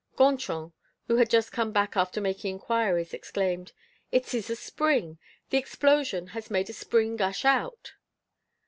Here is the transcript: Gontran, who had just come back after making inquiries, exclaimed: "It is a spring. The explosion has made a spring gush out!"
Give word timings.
Gontran, 0.15 0.73
who 1.05 1.17
had 1.17 1.29
just 1.29 1.51
come 1.51 1.71
back 1.71 1.95
after 1.95 2.19
making 2.19 2.55
inquiries, 2.55 3.13
exclaimed: 3.13 3.71
"It 4.11 4.33
is 4.33 4.49
a 4.49 4.55
spring. 4.55 5.19
The 5.51 5.59
explosion 5.59 6.25
has 6.29 6.49
made 6.49 6.71
a 6.71 6.73
spring 6.73 7.17
gush 7.17 7.45
out!" 7.45 7.93